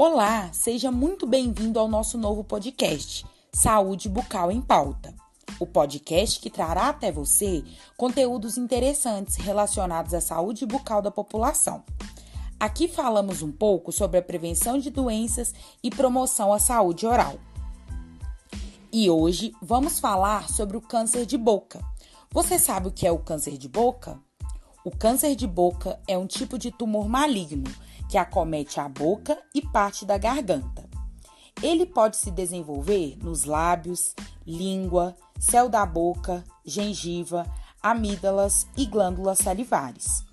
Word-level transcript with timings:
Olá, 0.00 0.48
seja 0.52 0.92
muito 0.92 1.26
bem-vindo 1.26 1.76
ao 1.76 1.88
nosso 1.88 2.16
novo 2.16 2.44
podcast, 2.44 3.26
Saúde 3.52 4.08
Bucal 4.08 4.48
em 4.52 4.60
Pauta. 4.60 5.12
O 5.58 5.66
podcast 5.66 6.38
que 6.38 6.48
trará 6.48 6.90
até 6.90 7.10
você 7.10 7.64
conteúdos 7.96 8.56
interessantes 8.56 9.34
relacionados 9.34 10.14
à 10.14 10.20
saúde 10.20 10.64
bucal 10.64 11.02
da 11.02 11.10
população. 11.10 11.82
Aqui 12.60 12.86
falamos 12.86 13.42
um 13.42 13.50
pouco 13.50 13.90
sobre 13.90 14.18
a 14.18 14.22
prevenção 14.22 14.78
de 14.78 14.88
doenças 14.88 15.52
e 15.82 15.90
promoção 15.90 16.52
à 16.52 16.60
saúde 16.60 17.04
oral. 17.04 17.34
E 18.92 19.10
hoje 19.10 19.52
vamos 19.60 19.98
falar 19.98 20.48
sobre 20.48 20.76
o 20.76 20.80
câncer 20.80 21.26
de 21.26 21.36
boca. 21.36 21.84
Você 22.30 22.56
sabe 22.56 22.86
o 22.86 22.92
que 22.92 23.04
é 23.04 23.10
o 23.10 23.18
câncer 23.18 23.58
de 23.58 23.68
boca? 23.68 24.16
O 24.84 24.92
câncer 24.92 25.34
de 25.34 25.48
boca 25.48 25.98
é 26.06 26.16
um 26.16 26.28
tipo 26.28 26.56
de 26.56 26.70
tumor 26.70 27.08
maligno 27.08 27.68
que 28.08 28.18
acomete 28.18 28.80
a 28.80 28.88
boca 28.88 29.38
e 29.54 29.62
parte 29.62 30.04
da 30.04 30.16
garganta. 30.16 30.88
Ele 31.62 31.84
pode 31.84 32.16
se 32.16 32.30
desenvolver 32.30 33.18
nos 33.22 33.44
lábios, 33.44 34.14
língua, 34.46 35.16
céu 35.38 35.68
da 35.68 35.84
boca, 35.84 36.44
gengiva, 36.64 37.44
amígdalas 37.82 38.66
e 38.76 38.86
glândulas 38.86 39.38
salivares. 39.38 40.24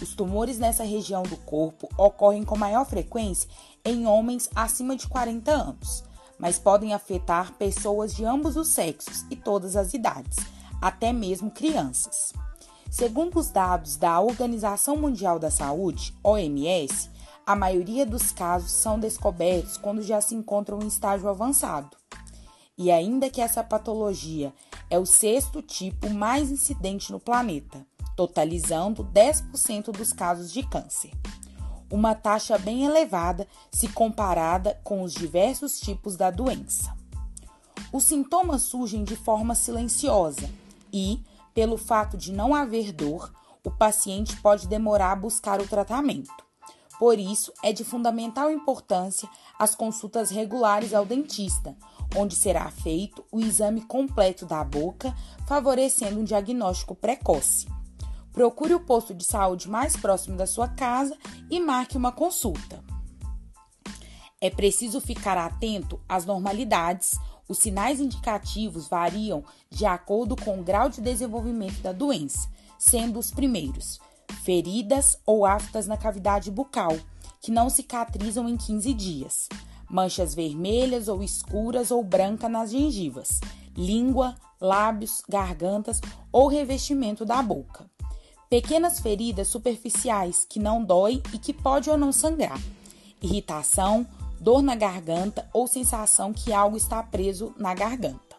Os 0.00 0.14
tumores 0.14 0.58
nessa 0.58 0.82
região 0.82 1.22
do 1.22 1.36
corpo 1.36 1.88
ocorrem 1.96 2.42
com 2.42 2.58
maior 2.58 2.84
frequência 2.84 3.48
em 3.84 4.06
homens 4.06 4.50
acima 4.54 4.96
de 4.96 5.06
40 5.06 5.52
anos, 5.52 6.02
mas 6.38 6.58
podem 6.58 6.92
afetar 6.92 7.52
pessoas 7.52 8.14
de 8.14 8.24
ambos 8.24 8.56
os 8.56 8.68
sexos 8.68 9.24
e 9.30 9.36
todas 9.36 9.76
as 9.76 9.94
idades, 9.94 10.38
até 10.80 11.12
mesmo 11.12 11.52
crianças. 11.52 12.32
Segundo 12.90 13.38
os 13.38 13.48
dados 13.48 13.96
da 13.96 14.20
Organização 14.20 14.96
Mundial 14.96 15.38
da 15.38 15.50
Saúde, 15.50 16.12
OMS, 16.22 17.08
a 17.44 17.56
maioria 17.56 18.06
dos 18.06 18.30
casos 18.30 18.70
são 18.70 18.98
descobertos 18.98 19.76
quando 19.76 20.02
já 20.02 20.20
se 20.20 20.34
encontram 20.34 20.80
em 20.80 20.86
estágio 20.86 21.28
avançado. 21.28 21.96
E 22.78 22.90
ainda 22.90 23.28
que 23.28 23.40
essa 23.40 23.62
patologia 23.62 24.52
é 24.88 24.98
o 24.98 25.06
sexto 25.06 25.60
tipo 25.60 26.08
mais 26.10 26.50
incidente 26.50 27.10
no 27.10 27.20
planeta, 27.20 27.86
totalizando 28.16 29.04
10% 29.04 29.90
dos 29.90 30.12
casos 30.12 30.52
de 30.52 30.62
câncer. 30.62 31.10
Uma 31.90 32.14
taxa 32.14 32.56
bem 32.56 32.84
elevada 32.84 33.46
se 33.70 33.88
comparada 33.88 34.80
com 34.82 35.02
os 35.02 35.12
diversos 35.12 35.78
tipos 35.78 36.16
da 36.16 36.30
doença. 36.30 36.96
Os 37.92 38.04
sintomas 38.04 38.62
surgem 38.62 39.04
de 39.04 39.16
forma 39.16 39.54
silenciosa 39.54 40.48
e, 40.90 41.22
pelo 41.52 41.76
fato 41.76 42.16
de 42.16 42.32
não 42.32 42.54
haver 42.54 42.92
dor, 42.92 43.30
o 43.64 43.70
paciente 43.70 44.36
pode 44.40 44.66
demorar 44.66 45.12
a 45.12 45.16
buscar 45.16 45.60
o 45.60 45.68
tratamento. 45.68 46.41
Por 47.02 47.18
isso, 47.18 47.52
é 47.64 47.72
de 47.72 47.82
fundamental 47.82 48.48
importância 48.48 49.28
as 49.58 49.74
consultas 49.74 50.30
regulares 50.30 50.94
ao 50.94 51.04
dentista, 51.04 51.76
onde 52.14 52.36
será 52.36 52.70
feito 52.70 53.24
o 53.32 53.40
exame 53.40 53.80
completo 53.80 54.46
da 54.46 54.62
boca, 54.62 55.12
favorecendo 55.44 56.20
um 56.20 56.22
diagnóstico 56.22 56.94
precoce. 56.94 57.66
Procure 58.32 58.74
o 58.74 58.78
posto 58.78 59.12
de 59.12 59.24
saúde 59.24 59.68
mais 59.68 59.96
próximo 59.96 60.36
da 60.36 60.46
sua 60.46 60.68
casa 60.68 61.18
e 61.50 61.58
marque 61.58 61.96
uma 61.96 62.12
consulta. 62.12 62.84
É 64.40 64.48
preciso 64.48 65.00
ficar 65.00 65.36
atento 65.36 66.00
às 66.08 66.24
normalidades. 66.24 67.18
Os 67.48 67.58
sinais 67.58 67.98
indicativos 67.98 68.86
variam 68.86 69.42
de 69.68 69.84
acordo 69.84 70.36
com 70.36 70.60
o 70.60 70.62
grau 70.62 70.88
de 70.88 71.00
desenvolvimento 71.00 71.80
da 71.82 71.90
doença, 71.90 72.48
sendo 72.78 73.18
os 73.18 73.32
primeiros 73.32 73.98
feridas 74.42 75.16
ou 75.24 75.46
aftas 75.46 75.86
na 75.86 75.96
cavidade 75.96 76.50
bucal, 76.50 76.96
que 77.40 77.50
não 77.50 77.70
cicatrizam 77.70 78.48
em 78.48 78.56
15 78.56 78.92
dias, 78.92 79.48
manchas 79.88 80.34
vermelhas 80.34 81.08
ou 81.08 81.22
escuras 81.22 81.90
ou 81.90 82.02
brancas 82.02 82.50
nas 82.50 82.70
gengivas, 82.70 83.40
língua, 83.76 84.34
lábios, 84.60 85.22
gargantas 85.28 86.00
ou 86.30 86.48
revestimento 86.48 87.24
da 87.24 87.40
boca. 87.40 87.88
Pequenas 88.50 89.00
feridas 89.00 89.48
superficiais 89.48 90.44
que 90.48 90.58
não 90.58 90.84
dói 90.84 91.22
e 91.32 91.38
que 91.38 91.52
pode 91.52 91.88
ou 91.88 91.96
não 91.96 92.12
sangrar. 92.12 92.60
Irritação, 93.22 94.06
dor 94.40 94.60
na 94.60 94.74
garganta 94.74 95.48
ou 95.52 95.66
sensação 95.66 96.32
que 96.32 96.52
algo 96.52 96.76
está 96.76 97.02
preso 97.02 97.54
na 97.56 97.72
garganta. 97.74 98.36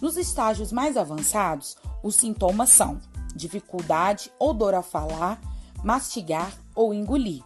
Nos 0.00 0.16
estágios 0.16 0.72
mais 0.72 0.96
avançados, 0.96 1.76
os 2.02 2.16
sintomas 2.16 2.70
são 2.70 3.00
dificuldade 3.34 4.30
ou 4.38 4.52
dor 4.52 4.74
a 4.74 4.82
falar, 4.82 5.40
mastigar 5.82 6.52
ou 6.74 6.92
engolir, 6.92 7.42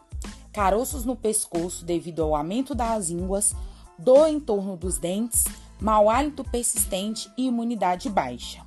caroços 0.52 1.04
no 1.04 1.16
pescoço 1.16 1.84
devido 1.84 2.22
ao 2.22 2.34
aumento 2.34 2.74
das 2.74 3.08
línguas, 3.08 3.54
dor 3.98 4.28
em 4.28 4.40
torno 4.40 4.76
dos 4.76 4.98
dentes, 4.98 5.44
mau 5.80 6.08
hálito 6.08 6.44
persistente 6.44 7.30
e 7.36 7.46
imunidade 7.46 8.08
baixa. 8.08 8.64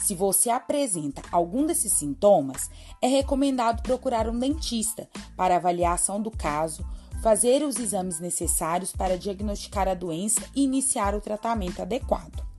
Se 0.00 0.14
você 0.14 0.50
apresenta 0.50 1.22
algum 1.30 1.64
desses 1.64 1.92
sintomas, 1.92 2.68
é 3.00 3.06
recomendado 3.06 3.82
procurar 3.82 4.28
um 4.28 4.36
dentista 4.36 5.08
para 5.36 5.56
avaliação 5.56 6.20
do 6.20 6.30
caso, 6.30 6.84
fazer 7.22 7.62
os 7.62 7.78
exames 7.78 8.18
necessários 8.18 8.90
para 8.90 9.16
diagnosticar 9.16 9.86
a 9.86 9.94
doença 9.94 10.40
e 10.56 10.64
iniciar 10.64 11.14
o 11.14 11.20
tratamento 11.20 11.80
adequado. 11.80 12.51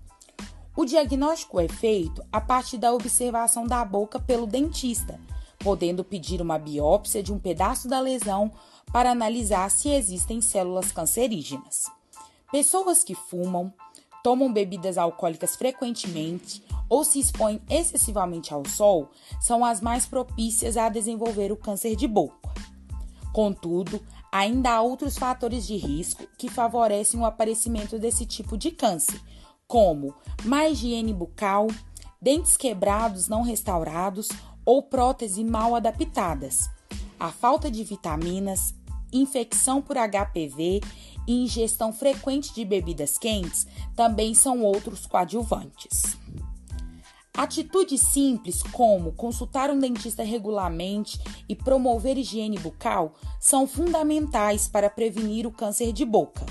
O 0.75 0.85
diagnóstico 0.85 1.59
é 1.59 1.67
feito 1.67 2.23
a 2.31 2.41
partir 2.41 2.79
da 2.79 2.91
observação 2.91 3.67
da 3.67 3.85
boca 3.85 4.19
pelo 4.19 4.47
dentista, 4.47 5.19
podendo 5.59 6.03
pedir 6.03 6.41
uma 6.41 6.57
biópsia 6.57 7.21
de 7.21 7.31
um 7.31 7.37
pedaço 7.37 7.87
da 7.87 7.99
lesão 7.99 8.51
para 8.91 9.11
analisar 9.11 9.69
se 9.69 9.89
existem 9.89 10.41
células 10.41 10.91
cancerígenas. 10.91 11.85
Pessoas 12.51 13.03
que 13.03 13.13
fumam, 13.13 13.71
tomam 14.23 14.51
bebidas 14.51 14.97
alcoólicas 14.97 15.55
frequentemente 15.55 16.63
ou 16.89 17.03
se 17.03 17.19
expõem 17.19 17.61
excessivamente 17.69 18.51
ao 18.51 18.67
sol 18.67 19.11
são 19.39 19.63
as 19.63 19.79
mais 19.79 20.07
propícias 20.07 20.75
a 20.75 20.89
desenvolver 20.89 21.51
o 21.51 21.57
câncer 21.57 21.95
de 21.95 22.07
boca. 22.07 22.51
Contudo, 23.31 24.01
ainda 24.31 24.71
há 24.71 24.81
outros 24.81 25.19
fatores 25.19 25.67
de 25.67 25.75
risco 25.75 26.25
que 26.35 26.49
favorecem 26.49 27.19
o 27.19 27.25
aparecimento 27.25 27.99
desse 27.99 28.25
tipo 28.25 28.57
de 28.57 28.71
câncer, 28.71 29.19
como 29.67 30.13
má 30.43 30.67
higiene 30.67 31.13
bucal, 31.13 31.67
dentes 32.21 32.57
quebrados 32.57 33.27
não 33.27 33.41
restaurados 33.41 34.29
ou 34.65 34.81
próteses 34.81 35.43
mal 35.43 35.75
adaptadas, 35.75 36.69
a 37.19 37.31
falta 37.31 37.69
de 37.69 37.83
vitaminas, 37.83 38.73
infecção 39.11 39.81
por 39.81 39.95
HPV 39.95 40.81
e 41.27 41.43
ingestão 41.43 41.93
frequente 41.93 42.53
de 42.53 42.65
bebidas 42.65 43.17
quentes 43.17 43.65
também 43.95 44.33
são 44.33 44.61
outros 44.61 45.05
coadjuvantes. 45.05 46.17
Atitudes 47.35 48.01
simples 48.01 48.61
como 48.61 49.11
consultar 49.13 49.71
um 49.71 49.79
dentista 49.79 50.23
regularmente 50.23 51.19
e 51.49 51.55
promover 51.55 52.17
higiene 52.17 52.59
bucal 52.59 53.15
são 53.39 53.65
fundamentais 53.65 54.67
para 54.67 54.89
prevenir 54.89 55.47
o 55.47 55.51
câncer 55.51 55.91
de 55.91 56.05
boca. 56.05 56.45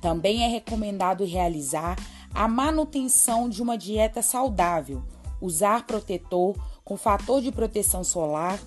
Também 0.00 0.44
é 0.44 0.48
recomendado 0.48 1.24
realizar 1.24 1.96
a 2.34 2.48
manutenção 2.48 3.48
de 3.48 3.62
uma 3.62 3.76
dieta 3.76 4.22
saudável, 4.22 5.02
usar 5.40 5.86
protetor 5.86 6.56
com 6.84 6.96
fator 6.96 7.40
de 7.40 7.52
proteção 7.52 8.02
solar, 8.02 8.58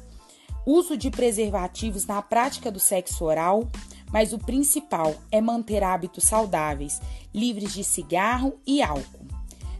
uso 0.65 0.97
de 0.97 1.09
preservativos 1.09 2.05
na 2.05 2.21
prática 2.21 2.71
do 2.71 2.79
sexo 2.79 3.25
oral, 3.25 3.67
mas 4.11 4.33
o 4.33 4.39
principal 4.39 5.15
é 5.31 5.41
manter 5.41 5.83
hábitos 5.83 6.23
saudáveis, 6.23 7.01
livres 7.33 7.73
de 7.73 7.83
cigarro 7.83 8.59
e 8.65 8.81
álcool. 8.81 9.25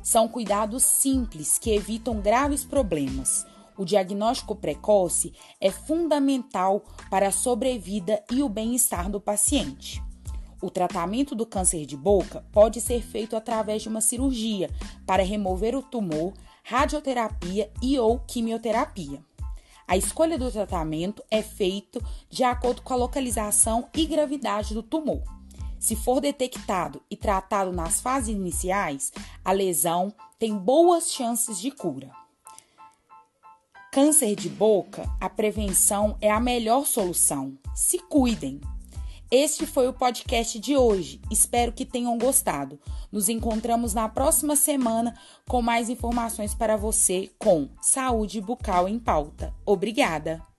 São 0.03 0.27
cuidados 0.27 0.83
simples 0.83 1.57
que 1.57 1.71
evitam 1.71 2.21
graves 2.21 2.63
problemas. 2.63 3.45
O 3.77 3.83
diagnóstico 3.83 4.55
precoce 4.55 5.33
é 5.59 5.71
fundamental 5.71 6.83
para 7.09 7.27
a 7.27 7.31
sobrevida 7.31 8.23
e 8.31 8.43
o 8.43 8.47
bem-estar 8.47 9.09
do 9.09 9.19
paciente. 9.19 10.04
O 10.65 10.71
tratamento 10.71 11.35
do 11.35 11.45
câncer 11.45 11.85
de 11.85 11.95
boca 11.95 12.43
pode 12.51 12.81
ser 12.81 12.99
feito 13.03 13.35
através 13.35 13.83
de 13.83 13.87
uma 13.87 14.01
cirurgia 14.01 14.67
para 15.05 15.21
remover 15.21 15.75
o 15.75 15.83
tumor, 15.83 16.33
radioterapia 16.63 17.71
e 17.83 17.99
ou 17.99 18.17
quimioterapia. 18.17 19.23
A 19.87 19.95
escolha 19.95 20.39
do 20.39 20.49
tratamento 20.49 21.23
é 21.29 21.43
feito 21.43 22.03
de 22.31 22.43
acordo 22.43 22.81
com 22.81 22.95
a 22.95 22.97
localização 22.97 23.87
e 23.95 24.07
gravidade 24.07 24.73
do 24.73 24.81
tumor. 24.81 25.21
Se 25.79 25.95
for 25.95 26.19
detectado 26.19 26.99
e 27.11 27.15
tratado 27.15 27.71
nas 27.71 28.01
fases 28.01 28.29
iniciais, 28.29 29.13
a 29.43 29.51
lesão 29.51 30.11
tem 30.39 30.57
boas 30.57 31.13
chances 31.13 31.59
de 31.59 31.69
cura. 31.69 32.09
Câncer 33.91 34.35
de 34.35 34.49
boca, 34.49 35.07
a 35.21 35.29
prevenção 35.29 36.17
é 36.19 36.31
a 36.31 36.39
melhor 36.39 36.87
solução. 36.87 37.55
Se 37.75 37.99
cuidem! 37.99 38.59
Este 39.31 39.65
foi 39.65 39.87
o 39.87 39.93
podcast 39.93 40.59
de 40.59 40.77
hoje. 40.77 41.19
Espero 41.31 41.71
que 41.71 41.85
tenham 41.85 42.17
gostado. 42.17 42.79
Nos 43.11 43.27
encontramos 43.27 43.93
na 43.93 44.07
próxima 44.07 44.55
semana 44.55 45.15
com 45.47 45.61
mais 45.61 45.89
informações 45.89 46.53
para 46.53 46.77
você 46.77 47.31
com 47.39 47.67
Saúde 47.81 48.39
Bucal 48.39 48.87
em 48.87 48.99
Pauta. 48.99 49.53
Obrigada! 49.65 50.54